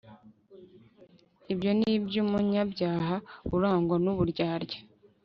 [1.53, 3.15] ibyo ni iby'umunyabyaha
[3.55, 4.79] urangwa n'uburyarya